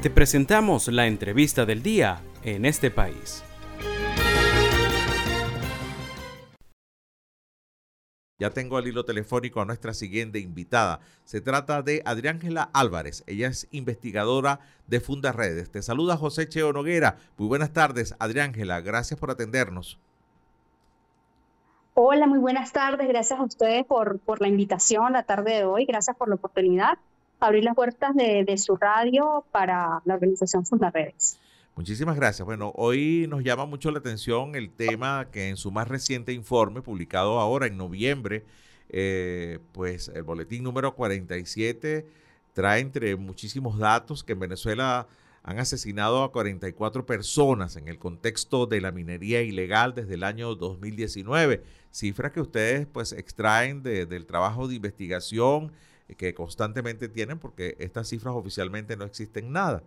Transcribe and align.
Te 0.00 0.10
presentamos 0.10 0.86
la 0.86 1.08
entrevista 1.08 1.66
del 1.66 1.82
día 1.82 2.20
en 2.44 2.64
este 2.64 2.88
país. 2.88 3.42
Ya 8.38 8.50
tengo 8.50 8.76
al 8.76 8.86
hilo 8.86 9.04
telefónico 9.04 9.60
a 9.60 9.64
nuestra 9.64 9.92
siguiente 9.94 10.38
invitada. 10.38 11.00
Se 11.24 11.40
trata 11.40 11.82
de 11.82 12.02
Adriángela 12.04 12.70
Álvarez. 12.72 13.24
Ella 13.26 13.48
es 13.48 13.66
investigadora 13.72 14.60
de 14.86 15.00
Funda 15.00 15.32
Redes. 15.32 15.68
Te 15.72 15.82
saluda 15.82 16.16
José 16.16 16.48
Cheo 16.48 16.72
Noguera. 16.72 17.16
Muy 17.36 17.48
buenas 17.48 17.72
tardes, 17.72 18.14
Adriángela. 18.20 18.80
Gracias 18.80 19.18
por 19.18 19.32
atendernos. 19.32 19.98
Hola, 21.94 22.28
muy 22.28 22.38
buenas 22.38 22.70
tardes. 22.70 23.08
Gracias 23.08 23.40
a 23.40 23.42
ustedes 23.42 23.84
por, 23.84 24.20
por 24.20 24.40
la 24.40 24.46
invitación 24.46 25.14
la 25.14 25.24
tarde 25.24 25.54
de 25.54 25.64
hoy. 25.64 25.86
Gracias 25.86 26.16
por 26.16 26.28
la 26.28 26.36
oportunidad 26.36 26.98
abrir 27.40 27.64
las 27.64 27.74
puertas 27.74 28.14
de, 28.14 28.44
de 28.44 28.58
su 28.58 28.76
radio 28.76 29.44
para 29.52 30.02
la 30.04 30.14
organización 30.14 30.64
Funda 30.66 30.90
Redes. 30.90 31.38
Muchísimas 31.78 32.16
gracias. 32.16 32.44
Bueno, 32.44 32.72
hoy 32.74 33.26
nos 33.28 33.44
llama 33.44 33.64
mucho 33.64 33.92
la 33.92 34.00
atención 34.00 34.56
el 34.56 34.70
tema 34.70 35.28
que 35.30 35.48
en 35.48 35.56
su 35.56 35.70
más 35.70 35.86
reciente 35.86 36.32
informe, 36.32 36.82
publicado 36.82 37.38
ahora 37.38 37.68
en 37.68 37.76
noviembre, 37.76 38.44
eh, 38.88 39.60
pues 39.70 40.08
el 40.08 40.24
boletín 40.24 40.64
número 40.64 40.96
47 40.96 42.04
trae 42.52 42.80
entre 42.80 43.14
muchísimos 43.14 43.78
datos 43.78 44.24
que 44.24 44.32
en 44.32 44.40
Venezuela 44.40 45.06
han 45.44 45.60
asesinado 45.60 46.24
a 46.24 46.32
44 46.32 47.06
personas 47.06 47.76
en 47.76 47.86
el 47.86 47.98
contexto 47.98 48.66
de 48.66 48.80
la 48.80 48.90
minería 48.90 49.42
ilegal 49.42 49.94
desde 49.94 50.14
el 50.14 50.24
año 50.24 50.56
2019. 50.56 51.62
Cifras 51.92 52.32
que 52.32 52.40
ustedes 52.40 52.86
pues 52.86 53.12
extraen 53.12 53.84
del 53.84 54.26
trabajo 54.26 54.66
de 54.66 54.74
investigación 54.74 55.72
que 56.16 56.34
constantemente 56.34 57.08
tienen 57.08 57.38
porque 57.38 57.76
estas 57.78 58.08
cifras 58.08 58.34
oficialmente 58.34 58.96
no 58.96 59.04
existen 59.04 59.52
nada. 59.52 59.82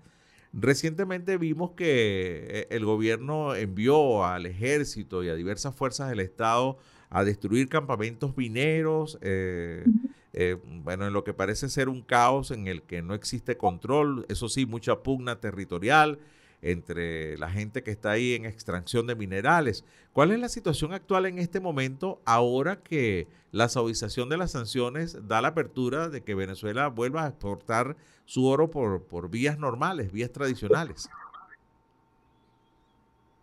Recientemente 0.53 1.37
vimos 1.37 1.71
que 1.71 2.45
eh, 2.49 2.67
el 2.71 2.83
gobierno 2.85 3.55
envió 3.55 4.25
al 4.25 4.45
ejército 4.45 5.23
y 5.23 5.29
a 5.29 5.35
diversas 5.35 5.73
fuerzas 5.75 6.09
del 6.09 6.19
Estado 6.19 6.77
a 7.09 7.23
destruir 7.23 7.69
campamentos 7.69 8.35
mineros, 8.37 9.17
eh, 9.21 9.85
eh, 10.33 10.57
bueno, 10.83 11.07
en 11.07 11.13
lo 11.13 11.23
que 11.23 11.33
parece 11.33 11.69
ser 11.69 11.89
un 11.89 12.01
caos 12.01 12.51
en 12.51 12.67
el 12.67 12.83
que 12.83 13.01
no 13.01 13.13
existe 13.13 13.57
control, 13.57 14.25
eso 14.29 14.47
sí, 14.49 14.65
mucha 14.65 15.03
pugna 15.03 15.39
territorial 15.39 16.19
entre 16.61 17.37
la 17.37 17.49
gente 17.49 17.83
que 17.83 17.91
está 17.91 18.11
ahí 18.11 18.33
en 18.33 18.45
extracción 18.45 19.07
de 19.07 19.15
minerales. 19.15 19.83
¿Cuál 20.13 20.31
es 20.31 20.39
la 20.39 20.49
situación 20.49 20.93
actual 20.93 21.25
en 21.25 21.39
este 21.39 21.59
momento 21.59 22.21
ahora 22.25 22.81
que 22.81 23.27
la 23.51 23.69
suavización 23.69 24.29
de 24.29 24.37
las 24.37 24.51
sanciones 24.51 25.27
da 25.27 25.41
la 25.41 25.49
apertura 25.49 26.09
de 26.09 26.21
que 26.21 26.35
Venezuela 26.35 26.87
vuelva 26.87 27.25
a 27.25 27.29
exportar 27.29 27.97
su 28.25 28.45
oro 28.45 28.69
por, 28.69 29.03
por 29.03 29.29
vías 29.29 29.57
normales, 29.57 30.11
vías 30.11 30.31
tradicionales? 30.31 31.09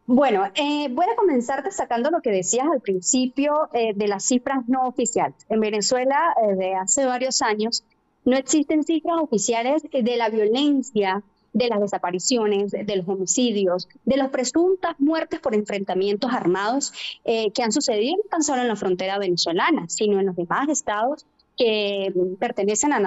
Bueno, 0.07 0.47
eh, 0.55 0.89
voy 0.91 1.05
a 1.13 1.17
comenzar 1.17 1.63
destacando 1.63 2.11
lo 2.11 2.23
que 2.23 2.31
decías 2.31 2.67
al 2.67 2.81
principio 2.81 3.69
eh, 3.75 3.93
de 3.95 4.09
las 4.09 4.25
cifras 4.25 4.67
no 4.67 4.89
oficiales. 4.89 5.37
En 5.51 5.61
Venezuela, 5.61 6.35
eh, 6.43 6.55
de 6.55 6.75
hace 6.75 7.05
varios 7.05 7.43
años, 7.43 7.85
no 8.25 8.35
existen 8.35 8.85
cifras 8.85 9.17
oficiales 9.21 9.83
de 9.93 10.17
la 10.17 10.31
violencia 10.31 11.23
de 11.53 11.69
las 11.69 11.81
desapariciones, 11.81 12.71
de 12.73 12.97
los 12.97 13.09
homicidios, 13.09 13.89
de 14.05 14.17
las 14.17 14.29
presuntas 14.31 14.95
muertes 14.99 15.41
por 15.41 15.55
enfrentamientos 15.55 16.33
armados 16.33 16.93
eh, 17.25 17.51
que 17.53 17.63
han 17.63 17.73
sucedido 17.73 18.17
no 18.17 18.29
tan 18.31 18.43
solo 18.43 18.63
en 18.63 18.69
la 18.69 18.77
frontera 18.77 19.19
venezolana, 19.19 19.89
sino 19.89 20.21
en 20.21 20.27
los 20.27 20.37
demás 20.37 20.69
estados 20.69 21.27
que 21.57 22.13
pertenecen 22.39 22.93
a, 22.93 23.01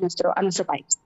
nuestro, 0.00 0.32
a 0.36 0.42
nuestro 0.42 0.64
país. 0.64 0.98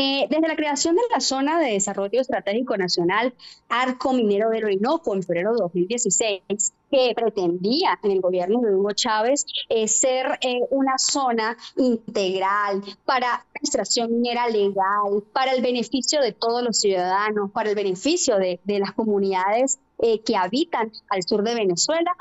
Eh, 0.00 0.28
desde 0.30 0.46
la 0.46 0.54
creación 0.54 0.94
de 0.94 1.02
la 1.10 1.18
Zona 1.18 1.58
de 1.58 1.72
Desarrollo 1.72 2.20
Estratégico 2.20 2.76
Nacional 2.76 3.34
Arco 3.68 4.12
Minero 4.12 4.48
del 4.48 4.64
Orinoco 4.64 5.12
en 5.12 5.24
febrero 5.24 5.50
de 5.50 5.58
2016, 5.58 6.72
que 6.88 7.12
pretendía 7.16 7.98
en 8.04 8.12
el 8.12 8.20
gobierno 8.20 8.60
de 8.60 8.76
Hugo 8.76 8.92
Chávez 8.92 9.44
eh, 9.68 9.88
ser 9.88 10.38
eh, 10.40 10.60
una 10.70 10.98
zona 10.98 11.56
integral 11.74 12.84
para 13.04 13.44
extracción 13.54 14.12
minera 14.12 14.46
legal, 14.46 15.24
para 15.32 15.50
el 15.50 15.62
beneficio 15.62 16.20
de 16.20 16.30
todos 16.30 16.62
los 16.62 16.78
ciudadanos, 16.78 17.50
para 17.50 17.70
el 17.70 17.74
beneficio 17.74 18.38
de, 18.38 18.60
de 18.62 18.78
las 18.78 18.92
comunidades 18.92 19.80
que 19.98 20.36
habitan 20.36 20.92
al 21.08 21.24
sur 21.24 21.42
de 21.42 21.56
Venezuela, 21.56 22.12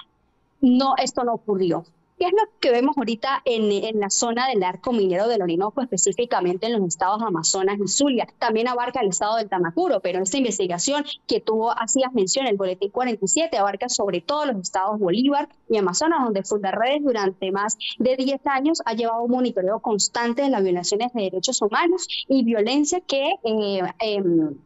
no, 0.61 0.95
esto 0.97 1.23
no 1.23 1.35
ocurrió. 1.35 1.85
¿Qué 2.17 2.25
es 2.25 2.31
lo 2.31 2.49
que 2.59 2.71
vemos 2.71 2.97
ahorita 2.97 3.43
en, 3.45 3.99
la 3.99 4.09
zona 4.09 4.47
del 4.47 4.63
arco 4.63 4.91
minero 4.91 5.27
del 5.27 5.43
Orinoco, 5.43 5.81
específicamente 5.81 6.65
en 6.65 6.73
los 6.73 6.87
estados 6.87 7.21
Amazonas 7.21 7.77
y 7.79 7.87
Zulia? 7.87 8.27
También 8.39 8.67
abarca 8.67 9.01
el 9.01 9.09
estado 9.09 9.37
del 9.37 9.49
Tamacuro, 9.49 9.99
pero 9.99 10.23
esta 10.23 10.37
investigación 10.37 11.05
que 11.27 11.41
tuvo, 11.41 11.69
hacías 11.71 12.11
mención, 12.13 12.47
el 12.47 12.57
boletín 12.57 12.89
47, 12.89 13.55
abarca 13.57 13.87
sobre 13.87 14.21
todo 14.21 14.47
los 14.47 14.57
estados 14.57 14.99
Bolívar 14.99 15.47
y 15.69 15.77
Amazonas, 15.77 16.23
donde 16.23 16.41
Fundarredes 16.41 17.03
durante 17.03 17.51
más 17.51 17.77
de 17.99 18.15
10 18.15 18.41
años 18.47 18.81
ha 18.85 18.93
llevado 18.93 19.21
un 19.21 19.31
monitoreo 19.31 19.79
constante 19.79 20.41
de 20.41 20.49
las 20.49 20.63
violaciones 20.63 21.13
de 21.13 21.21
derechos 21.21 21.61
humanos 21.61 22.07
y 22.27 22.43
violencia 22.43 22.99
que 22.99 23.35
eh, 23.43 23.81
em, 23.99 24.57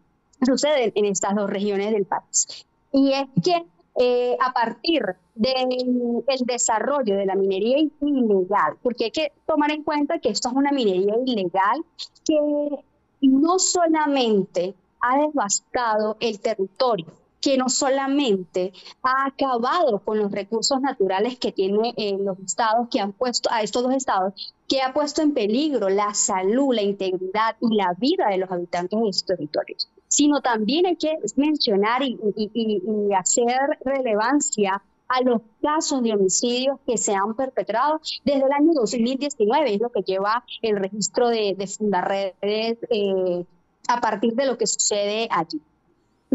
suceden 0.46 0.94
en 0.96 1.04
estas 1.06 1.36
dos 1.36 1.50
regiones 1.50 1.92
del 1.92 2.06
país. 2.06 2.66
Y 2.94 3.12
es 3.12 3.28
que 3.44 3.66
eh, 3.96 4.38
a 4.40 4.54
partir 4.54 5.04
del 5.36 6.46
desarrollo 6.46 7.18
de 7.18 7.26
la 7.26 7.36
minería 7.36 7.78
ilegal, 7.80 8.78
porque 8.82 9.06
hay 9.06 9.12
que 9.12 9.32
tomar 9.46 9.72
en 9.72 9.84
cuenta 9.84 10.20
que 10.20 10.30
esto 10.30 10.50
es 10.50 10.56
una 10.56 10.72
minería 10.72 11.16
ilegal 11.26 11.84
que 12.26 12.40
no 13.22 13.60
solamente 13.60 14.76
ha 15.02 15.20
devastado 15.20 16.16
el 16.20 16.40
territorio, 16.40 17.08
que 17.42 17.58
no 17.58 17.70
solamente 17.70 18.72
ha 19.02 19.26
acabado 19.26 20.00
con 20.00 20.20
los 20.20 20.32
recursos 20.32 20.80
naturales 20.80 21.38
que 21.38 21.52
tienen 21.52 21.94
eh, 21.98 22.18
los 22.20 22.40
estados, 22.40 22.88
que 22.90 23.00
han 23.00 23.12
puesto 23.12 23.50
a 23.52 23.64
estos 23.64 23.84
dos 23.84 23.94
estados, 23.94 24.34
que 24.68 24.82
ha 24.82 24.94
puesto 24.94 25.22
en 25.22 25.34
peligro 25.34 25.90
la 25.90 26.14
salud, 26.14 26.74
la 26.74 26.84
integridad 26.84 27.58
y 27.60 27.76
la 27.76 27.94
vida 27.98 28.28
de 28.30 28.38
los 28.38 28.52
habitantes 28.52 29.00
de 29.00 29.10
estos 29.10 29.26
territorios, 29.26 29.90
sino 30.12 30.42
también 30.42 30.86
hay 30.86 30.98
que 30.98 31.18
mencionar 31.38 32.02
y, 32.04 32.20
hacer 33.18 33.80
relevancia 33.86 34.84
a 35.08 35.22
los 35.22 35.42
casos 35.62 36.04
de 36.04 36.14
homicidios 36.14 36.80
que 36.86 36.98
se 36.98 37.14
han 37.14 37.34
perpetrado 37.34 38.02
desde 38.26 38.46
el 38.46 38.52
año 38.52 38.74
2019, 38.74 39.74
es 39.74 39.80
lo 39.80 39.90
que 39.90 40.02
lleva 40.02 40.44
el 40.62 40.76
registro 40.76 41.30
de, 41.30 41.56
de 41.58 41.68
Fundarredes 41.68 42.78
eh, 42.90 43.46
a 43.88 44.02
partir 44.02 44.34
de 44.34 44.46
lo 44.48 44.58
que 44.58 44.68
sucede 44.68 45.30
allí. 45.32 45.62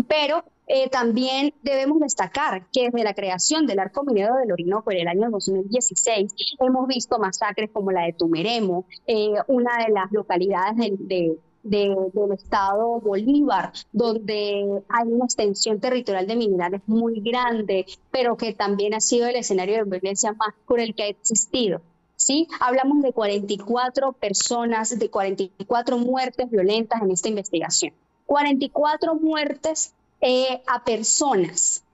Pero 0.08 0.42
eh, 0.66 0.88
también 0.88 1.52
debemos 1.62 2.00
destacar 2.00 2.66
que 2.72 2.84
desde 2.90 3.04
la 3.04 3.14
creación 3.14 3.66
del 3.66 3.78
arco 3.78 4.04
minero 4.04 4.36
del 4.36 4.52
Orinoco 4.52 4.90
en 4.90 5.00
el 5.00 5.08
año 5.08 5.30
2016 5.30 6.34
hemos 6.60 6.88
visto 6.88 7.18
masacres 7.18 7.70
como 7.70 7.92
la 7.92 8.04
de 8.04 8.14
Tumeremo, 8.14 8.86
eh, 9.06 9.34
una 9.48 9.84
de 9.84 9.92
las 9.92 10.10
localidades 10.12 10.76
de, 10.98 11.38
del 11.68 12.32
estado 12.32 13.00
Bolívar, 13.00 13.72
donde 13.92 14.82
hay 14.88 15.08
una 15.08 15.24
extensión 15.24 15.80
territorial 15.80 16.26
de 16.26 16.36
minerales 16.36 16.82
muy 16.86 17.20
grande, 17.20 17.86
pero 18.10 18.36
que 18.36 18.52
también 18.54 18.94
ha 18.94 19.00
sido 19.00 19.26
el 19.26 19.36
escenario 19.36 19.76
de 19.76 19.90
violencia 19.90 20.32
más 20.32 20.54
el 20.78 20.94
que 20.94 21.02
ha 21.02 21.08
existido. 21.08 21.80
¿sí? 22.16 22.48
Hablamos 22.60 23.02
de 23.02 23.12
44 23.12 24.12
personas, 24.12 24.98
de 24.98 25.10
44 25.10 25.98
muertes 25.98 26.50
violentas 26.50 27.02
en 27.02 27.10
esta 27.10 27.28
investigación. 27.28 27.92
44 28.26 29.14
muertes 29.14 29.92
eh, 30.20 30.62
a 30.66 30.84
personas 30.84 31.84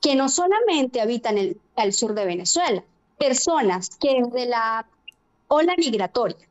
que 0.00 0.14
no 0.16 0.28
solamente 0.28 1.00
habitan 1.00 1.38
el, 1.38 1.60
el 1.76 1.92
sur 1.92 2.14
de 2.14 2.24
Venezuela, 2.24 2.84
personas 3.18 3.90
que 3.96 4.22
desde 4.22 4.46
la 4.46 4.86
ola 5.48 5.74
migratoria 5.76 6.47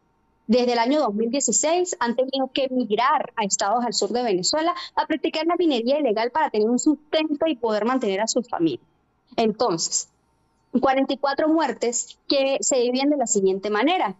desde 0.47 0.73
el 0.73 0.79
año 0.79 1.01
2016 1.01 1.97
han 1.99 2.15
tenido 2.15 2.49
que 2.53 2.65
emigrar 2.65 3.33
a 3.35 3.43
estados 3.43 3.83
al 3.85 3.93
sur 3.93 4.11
de 4.11 4.23
Venezuela 4.23 4.73
a 4.95 5.05
practicar 5.05 5.45
la 5.45 5.57
minería 5.57 5.99
ilegal 5.99 6.31
para 6.31 6.49
tener 6.49 6.69
un 6.69 6.79
sustento 6.79 7.47
y 7.47 7.55
poder 7.55 7.83
mantener 7.83 8.21
a 8.21 8.27
su 8.27 8.41
familia. 8.43 8.79
Entonces, 9.35 10.09
44 10.79 11.49
muertes 11.49 12.17
que 12.29 12.57
se 12.61 12.77
dividen 12.77 13.09
de 13.09 13.17
la 13.17 13.27
siguiente 13.27 13.69
manera. 13.69 14.15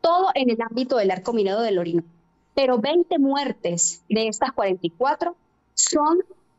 Todo 0.00 0.28
en 0.34 0.50
el 0.50 0.58
ámbito 0.62 0.96
del 0.96 1.10
arco 1.10 1.32
minero 1.32 1.60
del 1.60 1.78
Orinoco. 1.78 2.08
Pero 2.54 2.78
20 2.78 3.18
muertes 3.18 4.02
de 4.08 4.28
estas 4.28 4.52
44 4.52 5.34
son 5.74 6.18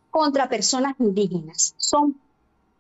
contra 0.09 0.49
personas 0.49 0.95
indígenas, 0.99 1.73
son 1.77 2.19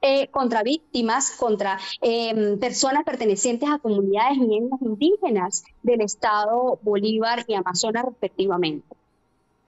eh, 0.01 0.27
contra 0.29 0.63
víctimas, 0.63 1.31
contra 1.31 1.77
em, 2.01 2.57
personas 2.57 3.03
pertenecientes 3.03 3.69
a 3.69 3.77
comunidades 3.77 4.37
indígenas 4.81 5.63
del 5.83 6.01
estado 6.01 6.79
Bolívar 6.81 7.45
y 7.47 7.53
Amazonas 7.53 8.05
respectivamente. 8.05 8.87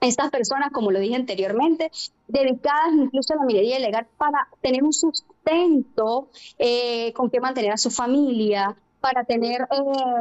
Estas 0.00 0.30
personas, 0.30 0.70
como 0.72 0.90
lo 0.90 0.98
dije 0.98 1.14
anteriormente, 1.14 1.90
dedicadas 2.26 2.92
incluso 2.92 3.32
a 3.32 3.36
la 3.36 3.44
minería 3.44 3.78
ilegal 3.78 4.06
para 4.18 4.48
tener 4.60 4.82
un 4.82 4.92
sustento 4.92 6.28
eh, 6.58 7.12
con 7.14 7.30
que 7.30 7.40
mantener 7.40 7.70
a 7.70 7.76
su 7.78 7.90
familia, 7.90 8.76
para 9.00 9.22
tener 9.24 9.68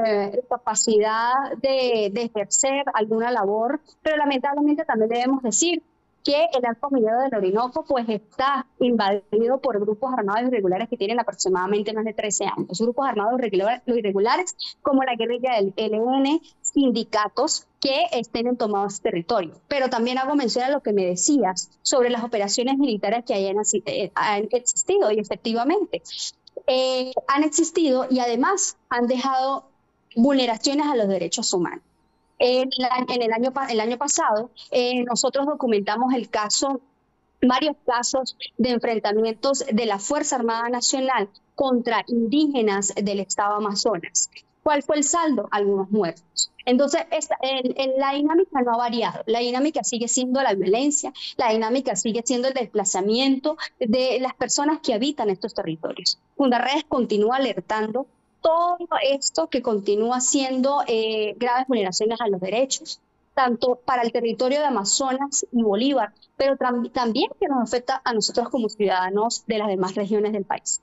eh, 0.05 0.41
capacidad 0.47 1.33
de 1.59 2.11
ejercer 2.15 2.83
alguna 2.93 3.31
labor, 3.31 3.81
pero 4.01 4.17
lamentablemente 4.17 4.85
también 4.85 5.09
debemos 5.09 5.41
decir 5.41 5.81
que 6.23 6.47
el 6.53 6.65
arco 6.65 6.89
minero 6.89 7.19
del 7.21 7.35
Orinoco 7.35 7.83
pues 7.87 8.07
está 8.07 8.65
invadido 8.79 9.59
por 9.59 9.79
grupos 9.79 10.13
armados 10.13 10.47
irregulares 10.47 10.87
que 10.89 10.97
tienen 10.97 11.19
aproximadamente 11.19 11.93
más 11.93 12.05
de 12.05 12.13
13 12.13 12.45
años. 12.45 12.79
Grupos 12.79 13.07
armados 13.07 13.39
irregulares 13.87 14.55
como 14.81 15.03
la 15.03 15.15
guerrilla 15.15 15.55
del 15.55 15.73
LN, 15.75 16.41
sindicatos 16.61 17.67
que 17.79 18.05
estén 18.13 18.55
tomados 18.55 18.93
este 18.93 19.09
territorio. 19.09 19.59
Pero 19.67 19.89
también 19.89 20.17
hago 20.17 20.35
mención 20.35 20.65
a 20.65 20.69
lo 20.69 20.81
que 20.81 20.93
me 20.93 21.05
decías 21.05 21.69
sobre 21.81 22.09
las 22.09 22.23
operaciones 22.23 22.77
militares 22.77 23.25
que 23.25 23.33
hayan, 23.33 23.57
eh, 23.85 24.11
han 24.15 24.47
existido 24.51 25.11
y 25.11 25.19
efectivamente 25.19 26.01
eh, 26.67 27.11
han 27.27 27.43
existido 27.43 28.07
y 28.09 28.19
además 28.19 28.77
han 28.89 29.07
dejado 29.07 29.65
vulneraciones 30.15 30.87
a 30.87 30.95
los 30.95 31.07
derechos 31.07 31.53
humanos. 31.53 31.83
En, 32.45 32.69
el, 32.77 33.31
año, 33.31 33.53
el 33.69 33.79
año 33.79 33.97
pasado, 33.97 34.51
eh, 34.69 35.01
nosotros 35.05 35.45
documentamos 35.45 36.13
el 36.13 36.29
caso, 36.29 36.81
varios 37.41 37.77
casos 37.85 38.35
de 38.57 38.71
enfrentamientos 38.71 39.63
de 39.71 39.85
la 39.85 39.97
Fuerza 39.97 40.35
Armada 40.35 40.67
Nacional 40.67 41.29
contra 41.55 42.03
indígenas 42.05 42.93
del 42.95 43.21
estado 43.21 43.55
Amazonas. 43.55 44.29
¿Cuál 44.61 44.83
fue 44.83 44.97
el 44.97 45.05
saldo? 45.05 45.47
Algunos 45.51 45.89
muertos. 45.89 46.51
Entonces, 46.65 47.03
esta, 47.11 47.37
la 47.97 48.11
dinámica 48.11 48.61
no 48.61 48.73
ha 48.73 48.77
variado. 48.77 49.23
La 49.25 49.39
dinámica 49.39 49.85
sigue 49.85 50.09
siendo 50.09 50.41
la 50.41 50.53
violencia, 50.53 51.13
la 51.37 51.51
dinámica 51.51 51.95
sigue 51.95 52.23
siendo 52.25 52.49
el 52.49 52.53
desplazamiento 52.53 53.55
de 53.79 54.19
las 54.19 54.33
personas 54.33 54.81
que 54.81 54.93
habitan 54.93 55.29
estos 55.29 55.53
territorios. 55.53 56.19
Fundarredes 56.35 56.83
continúa 56.89 57.37
alertando 57.37 58.05
todo 58.43 58.77
esto 59.09 59.47
que 59.49 59.61
continúa 59.61 60.19
siendo 60.19 60.83
eh, 60.85 61.33
graves 61.37 61.65
vulneraciones 61.67 62.19
a 62.21 62.27
los 62.27 62.41
derechos, 62.41 62.99
tanto 63.33 63.79
para 63.83 64.03
el 64.03 64.11
territorio 64.11 64.59
de 64.59 64.65
Amazonas 64.65 65.45
y 65.51 65.63
Bolívar, 65.63 66.13
pero 66.37 66.57
también 66.57 67.31
que 67.39 67.47
nos 67.47 67.63
afecta 67.63 68.01
a 68.03 68.13
nosotros 68.13 68.49
como 68.49 68.69
ciudadanos 68.69 69.45
de 69.47 69.57
las 69.57 69.69
demás 69.69 69.95
regiones 69.95 70.33
del 70.33 70.43
país. 70.43 70.81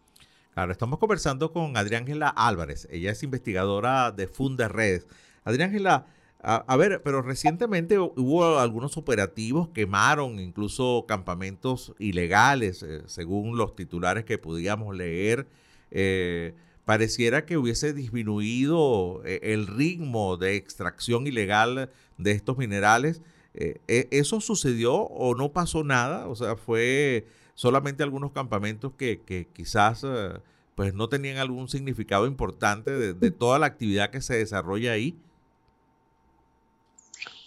Claro, 0.55 0.73
estamos 0.73 0.99
conversando 0.99 1.53
con 1.53 1.77
Adriángela 1.77 2.29
Álvarez, 2.29 2.89
ella 2.91 3.13
es 3.13 3.23
investigadora 3.23 4.11
de 4.11 4.27
Funda 4.27 4.67
Redes. 4.67 5.07
Adriángela, 5.45 6.07
a, 6.43 6.77
ver, 6.77 7.03
pero 7.03 7.21
recientemente 7.21 7.99
hubo 7.99 8.59
algunos 8.59 8.97
operativos, 8.97 9.69
quemaron 9.69 10.41
incluso 10.41 11.05
campamentos 11.07 11.93
ilegales, 11.99 12.83
eh, 12.83 13.03
según 13.07 13.59
los 13.59 13.77
titulares 13.77 14.25
que 14.25 14.39
podíamos 14.39 14.97
leer. 14.97 15.47
Eh, 15.91 16.55
pareciera 16.85 17.47
que 17.47 17.57
hubiese 17.57 17.93
disminuido 17.93 19.23
eh, 19.25 19.41
el 19.43 19.67
ritmo 19.67 20.37
de 20.37 20.57
extracción 20.57 21.27
ilegal 21.27 21.91
de 22.19 22.31
estos 22.33 22.59
minerales. 22.59 23.23
Eh, 23.55 23.81
¿e-, 23.89 24.09
¿Eso 24.11 24.41
sucedió 24.41 24.95
o 24.95 25.35
no 25.35 25.53
pasó 25.53 25.85
nada? 25.85 26.29
O 26.29 26.35
sea, 26.35 26.57
fue 26.57 27.27
solamente 27.55 28.03
algunos 28.03 28.33
campamentos 28.33 28.93
que, 28.97 29.49
quizás 29.53 30.05
eh, 30.05 30.39
pues 30.75 30.95
no 30.95 31.09
tenían 31.09 31.37
algún 31.37 31.69
significado 31.69 32.27
importante 32.27 32.91
de, 32.91 33.15
de 33.15 33.31
toda 33.31 33.59
la 33.59 33.67
actividad 33.67 34.11
que 34.11 34.21
se 34.21 34.37
desarrolla 34.37 34.93
ahí. 34.93 35.17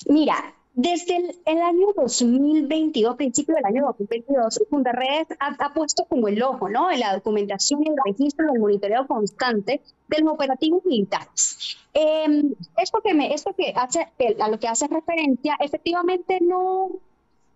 Mira, 0.08 0.56
desde 0.74 1.18
el, 1.46 1.60
año 1.62 1.88
2022, 1.96 3.16
principio 3.16 3.56
del 3.56 3.66
año 3.66 3.86
2022, 3.86 4.64
Fundaredes 4.70 5.28
ha, 5.40 5.56
ha, 5.60 5.74
puesto 5.74 6.06
como 6.06 6.28
el 6.28 6.42
ojo 6.42 6.68
¿no? 6.68 6.90
en 6.90 7.00
la 7.00 7.14
documentación 7.14 7.84
y 7.84 7.90
el 7.90 7.96
registro 8.04 8.52
del 8.52 8.60
monitoreo 8.60 9.06
constante 9.06 9.82
de 10.08 10.20
los 10.20 10.34
operativos 10.34 10.84
militares. 10.86 11.78
Eh, 11.94 12.44
esto 12.78 13.02
que, 13.04 13.14
me, 13.14 13.34
esto 13.34 13.54
que 13.56 13.74
hace, 13.76 14.08
a 14.40 14.50
lo 14.50 14.60
que 14.60 14.68
hace 14.68 14.88
referencia, 14.88 15.56
efectivamente 15.60 16.40
no, 16.42 16.90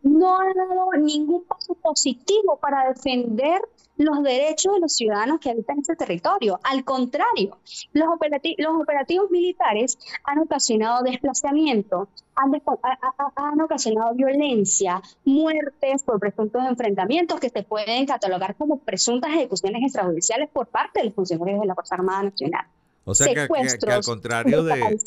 no 0.07 0.39
ha 0.39 0.53
dado 0.53 0.91
ningún 0.99 1.43
paso 1.43 1.75
positivo 1.75 2.57
para 2.59 2.89
defender 2.89 3.61
los 3.97 4.21
derechos 4.23 4.75
de 4.75 4.79
los 4.79 4.93
ciudadanos 4.93 5.39
que 5.39 5.49
habitan 5.49 5.79
ese 5.79 5.95
territorio. 5.95 6.59
Al 6.63 6.83
contrario, 6.83 7.57
los, 7.93 8.07
los 8.57 8.81
operativos 8.81 9.31
militares 9.31 9.97
han 10.23 10.39
ocasionado 10.39 11.03
desplazamiento, 11.03 12.07
han, 12.35 13.61
ocasionado 13.61 14.13
violencia, 14.13 15.01
muertes 15.25 16.03
por 16.03 16.19
presuntos 16.19 16.63
enfrentamientos 16.67 17.39
que 17.39 17.49
se 17.49 17.63
pueden 17.63 18.05
catalogar 18.05 18.55
como 18.55 18.79
presuntas 18.79 19.31
ejecuciones 19.31 19.81
extrajudiciales 19.83 20.49
por 20.51 20.67
parte 20.67 20.99
de 20.99 21.05
los 21.07 21.15
funcionarios 21.15 21.61
de 21.61 21.67
la 21.67 21.75
Fuerza 21.75 21.95
Armada 21.95 22.23
Nacional. 22.23 22.65
O 23.05 23.15
sea 23.15 23.33
que, 23.33 23.47
al 23.89 24.03
contrario 24.03 24.63
de 24.63 24.99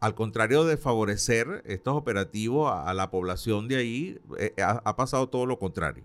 al 0.00 0.14
contrario 0.14 0.64
de 0.64 0.76
favorecer 0.76 1.62
estos 1.66 1.94
operativos 1.94 2.72
a, 2.72 2.92
la 2.94 3.10
población 3.10 3.68
de 3.68 3.76
ahí, 3.76 4.20
eh, 4.38 4.54
ha 4.62 4.96
pasado 4.96 5.28
todo 5.28 5.46
lo 5.46 5.58
contrario. 5.58 6.04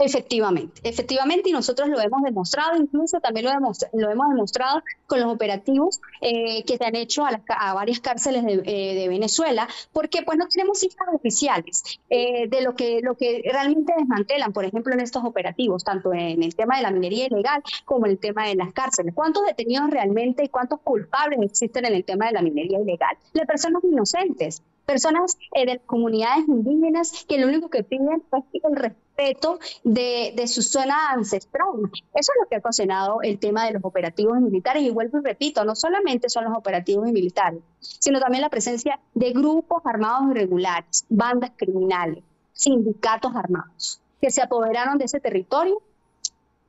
Efectivamente, 0.00 0.80
efectivamente, 0.82 1.50
y 1.50 1.52
nosotros 1.52 1.88
lo 1.88 2.00
hemos 2.00 2.22
demostrado, 2.22 2.76
incluso 2.76 3.20
también 3.20 3.46
lo, 3.46 3.52
lo 3.92 4.10
hemos 4.10 4.28
demostrado 4.28 4.82
con 5.06 5.20
los 5.20 5.32
operativos 5.32 6.00
eh, 6.20 6.64
que 6.64 6.76
se 6.76 6.84
han 6.84 6.96
hecho 6.96 7.24
a, 7.24 7.74
varias 7.74 8.00
cárceles 8.00 8.44
de, 8.44 8.54
eh, 8.64 8.94
de, 8.96 9.08
Venezuela, 9.08 9.68
porque 9.92 10.22
pues 10.22 10.36
no 10.36 10.48
tenemos 10.48 10.80
cifras 10.80 11.08
oficiales 11.12 12.00
eh, 12.10 12.48
de 12.48 12.62
lo 12.62 12.74
que, 12.74 13.00
lo 13.02 13.16
que 13.16 13.42
realmente 13.44 13.94
desmantelan, 13.96 14.52
por 14.52 14.64
ejemplo, 14.64 14.92
en 14.92 15.00
estos 15.00 15.24
operativos, 15.24 15.84
tanto 15.84 16.12
en 16.12 16.42
el 16.42 16.56
tema 16.56 16.76
de 16.76 16.82
la 16.82 16.90
minería 16.90 17.26
ilegal 17.26 17.62
como 17.84 18.06
en 18.06 18.12
el 18.12 18.18
tema 18.18 18.48
de 18.48 18.56
las 18.56 18.72
cárceles. 18.72 19.14
¿Cuántos 19.14 19.46
detenidos 19.46 19.90
realmente 19.90 20.44
y 20.44 20.48
cuántos 20.48 20.80
culpables 20.80 21.38
existen 21.40 21.84
en 21.84 21.94
el 21.94 22.04
tema 22.04 22.26
de 22.26 22.32
la 22.32 22.42
minería 22.42 22.80
ilegal? 22.80 23.16
Las 23.32 23.46
personas 23.46 23.84
inocentes, 23.84 24.60
personas 24.84 25.36
de 25.54 25.64
las 25.66 25.78
comunidades 25.86 26.46
indígenas 26.48 27.24
que 27.28 27.38
lo 27.38 27.48
único 27.48 27.68
que 27.68 27.82
piden 27.82 28.22
es 28.32 28.62
el 28.62 28.76
respeto 28.76 29.04
respeto 29.16 29.58
de, 29.82 30.46
su 30.46 30.62
zona 30.62 31.10
ancestral. 31.10 31.66
Eso 32.14 32.32
es 32.32 32.40
lo 32.42 32.48
que 32.48 32.56
ha 32.56 32.58
ocasionado 32.58 33.22
el 33.22 33.38
tema 33.38 33.66
de 33.66 33.72
los 33.72 33.84
operativos 33.84 34.40
militares. 34.40 34.82
Y 34.82 34.90
vuelvo 34.90 35.18
y 35.18 35.22
repito, 35.22 35.64
no 35.64 35.74
solamente 35.74 36.28
son 36.28 36.44
los 36.44 36.56
operativos 36.56 37.10
militares, 37.10 37.60
sino 37.80 38.20
también 38.20 38.42
la 38.42 38.50
presencia 38.50 38.98
de 39.14 39.32
grupos 39.32 39.82
armados 39.84 40.30
irregulares, 40.30 41.04
bandas 41.08 41.52
criminales, 41.56 42.22
sindicatos 42.52 43.34
armados, 43.34 44.00
que 44.20 44.30
se 44.30 44.42
apoderaron 44.42 44.98
de 44.98 45.04
ese 45.04 45.20
territorio 45.20 45.80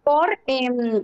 por 0.03 0.37
em, 0.45 1.03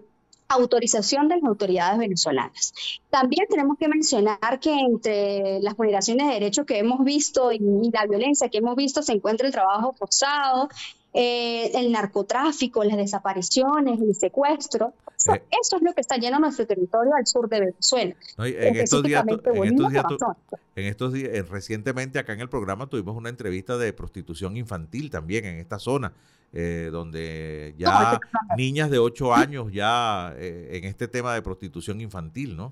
autorización 0.53 1.27
de 1.27 1.35
las 1.35 1.45
autoridades 1.45 1.97
venezolanas. 1.97 2.73
También 3.09 3.47
tenemos 3.49 3.77
que 3.77 3.87
mencionar 3.87 4.59
que 4.59 4.73
entre 4.73 5.59
las 5.61 5.75
vulneraciones 5.75 6.27
de 6.27 6.33
derechos 6.33 6.65
que 6.65 6.79
hemos 6.79 7.03
visto 7.03 7.51
y 7.51 7.59
la 7.91 8.05
violencia 8.05 8.49
que 8.49 8.59
hemos 8.59 8.75
visto 8.75 9.01
se 9.01 9.13
encuentra 9.13 9.47
el 9.47 9.53
trabajo 9.53 9.93
forzado, 9.93 10.69
eh, 11.13 11.71
el 11.77 11.91
narcotráfico, 11.91 12.85
las 12.85 12.95
desapariciones, 12.95 13.99
el 13.99 14.15
secuestro. 14.15 14.93
Eh, 15.27 15.43
eso 15.61 15.75
es 15.75 15.81
lo 15.81 15.93
que 15.93 15.99
está 15.99 16.15
lleno 16.15 16.39
nuestro 16.39 16.65
territorio 16.65 17.13
al 17.13 17.27
sur 17.27 17.49
de 17.49 17.59
Venezuela. 17.59 18.15
en, 18.37 18.75
estos 18.77 19.03
días, 19.03 19.25
en, 19.27 20.85
estos 20.85 21.13
días, 21.13 21.29
eh, 21.33 21.43
recientemente 21.43 22.17
acá 22.17 22.31
en 22.31 22.39
el 22.39 22.49
programa 22.49 22.87
tuvimos 22.87 23.17
una 23.17 23.27
entrevista 23.27 23.77
de 23.77 23.91
prostitución 23.91 24.55
infantil 24.55 25.09
también 25.09 25.43
en 25.45 25.57
esta 25.57 25.79
zona, 25.79 26.13
donde 26.53 27.75
ya 27.77 28.19
niñas 28.57 28.89
de 28.89 28.99
8 28.99 29.33
años 29.33 29.71
ya 29.71 30.33
en 30.37 30.85
este 30.85 31.09
tema 31.09 31.33
de 31.33 31.41
prostitución 31.41 31.99
infantil, 31.99 32.55
¿no? 32.55 32.71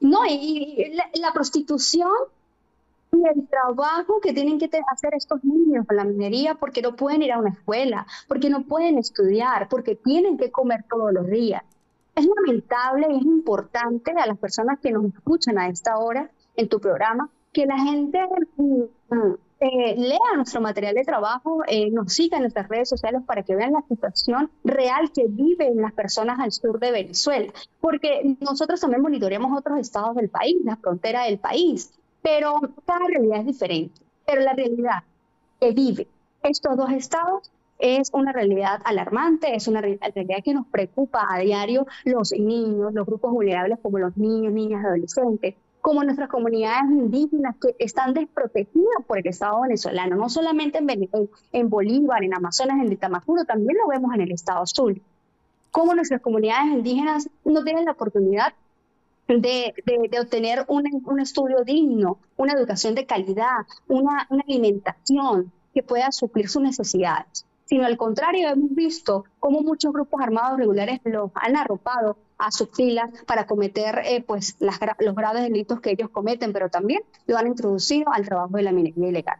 No, 0.00 0.20
y, 0.26 0.92
la 1.14 1.32
prostitución 1.32 2.10
y 3.12 3.38
el 3.38 3.48
trabajo 3.48 4.20
que 4.20 4.32
tienen 4.32 4.58
que 4.58 4.70
hacer 4.92 5.14
estos 5.14 5.42
niños 5.44 5.86
en 5.88 5.96
la 5.96 6.04
minería 6.04 6.54
porque 6.54 6.82
no 6.82 6.94
pueden 6.96 7.22
ir 7.22 7.32
a 7.32 7.38
una 7.38 7.50
escuela, 7.50 8.06
porque 8.26 8.50
no 8.50 8.62
pueden 8.62 8.98
estudiar, 8.98 9.68
porque 9.68 9.96
tienen 9.96 10.36
que 10.36 10.50
comer 10.50 10.84
todos 10.88 11.12
los 11.12 11.26
días. 11.26 11.62
Es 12.14 12.26
lamentable 12.26 13.06
y 13.10 13.16
es 13.16 13.22
importante 13.22 14.12
a 14.12 14.26
las 14.26 14.38
personas 14.38 14.78
que 14.80 14.90
nos 14.90 15.04
escuchan 15.06 15.58
a 15.58 15.68
esta 15.68 15.98
hora 15.98 16.30
en 16.56 16.68
tu 16.68 16.80
programa 16.80 17.30
que 17.52 17.66
la 17.66 17.78
gente 17.78 18.18
mm, 18.56 18.82
eh, 19.60 19.94
lea 19.96 20.36
nuestro 20.36 20.60
material 20.60 20.94
de 20.94 21.04
trabajo, 21.04 21.62
eh, 21.66 21.90
nos 21.90 22.12
siga 22.12 22.36
en 22.36 22.44
nuestras 22.44 22.68
redes 22.68 22.88
sociales 22.88 23.22
para 23.26 23.42
que 23.42 23.56
vean 23.56 23.72
la 23.72 23.82
situación 23.88 24.50
real 24.62 25.10
que 25.12 25.24
viven 25.28 25.80
las 25.80 25.92
personas 25.92 26.38
al 26.38 26.52
sur 26.52 26.78
de 26.78 26.92
Venezuela, 26.92 27.52
porque 27.80 28.36
nosotros 28.40 28.80
también 28.80 29.02
monitoreamos 29.02 29.56
otros 29.58 29.78
estados 29.78 30.14
del 30.16 30.28
país, 30.28 30.56
la 30.64 30.76
frontera 30.76 31.24
del 31.24 31.38
país, 31.38 31.92
pero 32.22 32.60
cada 32.86 33.06
realidad 33.06 33.40
es 33.40 33.46
diferente. 33.46 34.00
Pero 34.26 34.42
la 34.42 34.52
realidad 34.52 35.02
que 35.60 35.72
vive 35.72 36.06
estos 36.42 36.76
dos 36.76 36.90
estados 36.90 37.50
es 37.78 38.10
una 38.12 38.32
realidad 38.32 38.80
alarmante, 38.84 39.54
es 39.54 39.68
una 39.68 39.80
realidad 39.80 40.42
que 40.44 40.54
nos 40.54 40.66
preocupa 40.66 41.26
a 41.30 41.38
diario 41.38 41.86
los 42.04 42.32
niños, 42.32 42.92
los 42.92 43.06
grupos 43.06 43.32
vulnerables 43.32 43.78
como 43.80 43.98
los 43.98 44.16
niños, 44.16 44.52
niñas, 44.52 44.84
adolescentes, 44.84 45.54
como 45.80 46.02
nuestras 46.02 46.28
comunidades 46.28 46.90
indígenas 46.90 47.56
que 47.56 47.74
están 47.78 48.14
desprotegidas 48.14 49.04
por 49.06 49.18
el 49.18 49.26
Estado 49.28 49.60
venezolano, 49.62 50.16
no 50.16 50.28
solamente 50.28 50.78
en, 50.78 51.08
en 51.52 51.70
Bolívar, 51.70 52.24
en 52.24 52.34
Amazonas, 52.34 52.78
en 52.84 52.96
Tamacuro, 52.96 53.44
también 53.44 53.78
lo 53.80 53.88
vemos 53.88 54.12
en 54.14 54.22
el 54.22 54.32
Estado 54.32 54.66
Sur. 54.66 54.96
cómo 55.70 55.94
nuestras 55.94 56.20
comunidades 56.20 56.72
indígenas 56.72 57.30
no 57.44 57.62
tienen 57.62 57.84
la 57.84 57.92
oportunidad 57.92 58.54
de, 59.28 59.74
de, 59.84 60.20
obtener 60.20 60.64
un, 60.68 60.84
un, 61.04 61.20
estudio 61.20 61.62
digno, 61.64 62.18
una 62.36 62.54
educación 62.54 62.94
de 62.94 63.06
calidad, 63.06 63.66
una, 63.86 64.26
una 64.30 64.42
alimentación 64.48 65.52
que 65.74 65.82
pueda 65.82 66.10
suplir 66.12 66.48
sus 66.48 66.62
necesidades 66.62 67.44
sino 67.68 67.84
al 67.84 67.98
contrario, 67.98 68.48
hemos 68.48 68.74
visto 68.74 69.26
cómo 69.38 69.60
muchos 69.60 69.92
grupos 69.92 70.22
armados 70.22 70.58
regulares 70.58 71.00
los 71.04 71.30
han 71.34 71.54
arropado 71.54 72.16
a 72.38 72.50
sus 72.50 72.70
filas 72.70 73.10
para 73.26 73.46
cometer 73.46 74.00
eh, 74.04 74.24
pues, 74.26 74.56
las, 74.58 74.80
los 75.00 75.14
graves 75.14 75.42
delitos 75.42 75.80
que 75.80 75.90
ellos 75.90 76.08
cometen, 76.08 76.54
pero 76.54 76.70
también 76.70 77.02
lo 77.26 77.36
han 77.36 77.46
introducido 77.46 78.10
al 78.10 78.24
trabajo 78.24 78.56
de 78.56 78.62
la 78.62 78.72
minería 78.72 79.08
ilegal. 79.08 79.38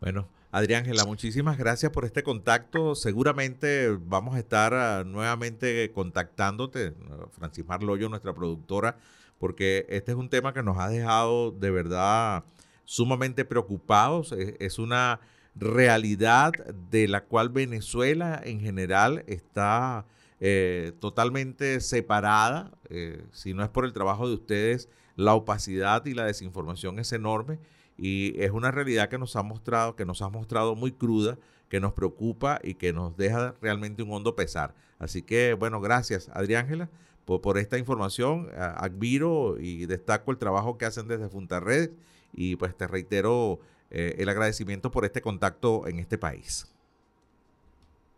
Bueno, 0.00 0.26
Adriángela, 0.54 1.04
muchísimas 1.04 1.58
gracias 1.58 1.90
por 1.90 2.04
este 2.04 2.22
contacto. 2.22 2.94
Seguramente 2.94 3.88
vamos 4.00 4.36
a 4.36 4.38
estar 4.38 4.72
ah, 4.72 5.02
nuevamente 5.04 5.90
contactándote, 5.90 6.94
Francis 7.32 7.66
Marloyo, 7.66 8.08
nuestra 8.08 8.32
productora, 8.32 8.96
porque 9.40 9.84
este 9.88 10.12
es 10.12 10.16
un 10.16 10.28
tema 10.28 10.54
que 10.54 10.62
nos 10.62 10.78
ha 10.78 10.88
dejado 10.88 11.50
de 11.50 11.72
verdad 11.72 12.44
sumamente 12.84 13.44
preocupados. 13.44 14.30
es 14.30 14.78
una 14.78 15.18
realidad 15.56 16.52
de 16.88 17.08
la 17.08 17.24
cual 17.24 17.48
Venezuela 17.48 18.40
en 18.44 18.60
general 18.60 19.24
está 19.26 20.06
eh, 20.38 20.92
totalmente 21.00 21.80
separada. 21.80 22.70
Eh, 22.90 23.24
si 23.32 23.54
no 23.54 23.64
es 23.64 23.70
por 23.70 23.84
el 23.84 23.92
trabajo 23.92 24.28
de 24.28 24.34
ustedes, 24.34 24.88
la 25.16 25.34
opacidad 25.34 26.06
y 26.06 26.14
la 26.14 26.26
desinformación 26.26 27.00
es 27.00 27.12
enorme 27.12 27.58
y 27.96 28.40
es 28.42 28.50
una 28.50 28.70
realidad 28.70 29.08
que 29.08 29.18
nos 29.18 29.36
ha 29.36 29.42
mostrado, 29.42 29.96
que 29.96 30.04
nos 30.04 30.22
ha 30.22 30.28
mostrado 30.28 30.74
muy 30.74 30.92
cruda, 30.92 31.38
que 31.68 31.80
nos 31.80 31.92
preocupa 31.92 32.60
y 32.62 32.74
que 32.74 32.92
nos 32.92 33.16
deja 33.16 33.54
realmente 33.60 34.02
un 34.02 34.12
hondo 34.12 34.36
pesar. 34.36 34.74
Así 34.98 35.22
que, 35.22 35.54
bueno, 35.54 35.80
gracias, 35.80 36.28
Adriángela, 36.32 36.90
por, 37.24 37.40
por 37.40 37.58
esta 37.58 37.78
información. 37.78 38.48
Admiro 38.56 39.56
y 39.58 39.86
destaco 39.86 40.30
el 40.30 40.38
trabajo 40.38 40.78
que 40.78 40.84
hacen 40.84 41.08
desde 41.08 41.28
Funtarredes 41.28 41.90
y 42.32 42.56
pues 42.56 42.76
te 42.76 42.86
reitero 42.86 43.60
eh, 43.90 44.16
el 44.18 44.28
agradecimiento 44.28 44.90
por 44.90 45.04
este 45.04 45.20
contacto 45.20 45.86
en 45.86 45.98
este 46.00 46.18
país. 46.18 46.73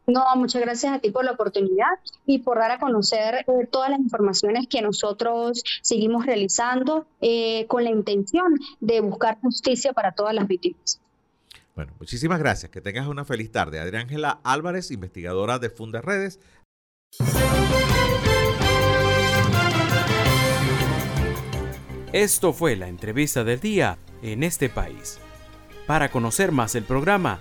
No, 0.06 0.24
muchas 0.36 0.62
gracias 0.62 0.92
a 0.92 0.98
ti 1.00 1.10
por 1.10 1.24
la 1.24 1.32
oportunidad 1.32 1.98
y 2.26 2.38
por 2.38 2.58
dar 2.58 2.70
a 2.70 2.78
conocer 2.78 3.44
eh, 3.46 3.66
todas 3.70 3.90
las 3.90 3.98
informaciones 3.98 4.68
que 4.68 4.80
nosotros 4.80 5.64
seguimos 5.82 6.26
realizando 6.26 7.06
eh, 7.20 7.66
con 7.66 7.82
la 7.82 7.90
intención 7.90 8.54
de 8.78 9.00
buscar 9.00 9.38
justicia 9.40 9.92
para 9.92 10.12
todas 10.12 10.32
las 10.32 10.46
víctimas. 10.46 11.00
Bueno, 11.74 11.92
muchísimas 11.98 12.38
gracias. 12.38 12.70
Que 12.70 12.80
tengas 12.80 13.08
una 13.08 13.24
feliz 13.24 13.50
tarde. 13.50 13.80
Adriángela 13.80 14.40
Álvarez, 14.44 14.90
investigadora 14.90 15.58
de 15.58 15.70
Fundas 15.70 16.04
Redes. 16.04 16.38
Esto 22.12 22.52
fue 22.52 22.76
la 22.76 22.88
entrevista 22.88 23.44
del 23.44 23.60
día 23.60 23.98
en 24.22 24.42
este 24.42 24.68
país. 24.68 25.18
Para 25.86 26.10
conocer 26.10 26.50
más 26.50 26.74
el 26.74 26.84
programa, 26.84 27.40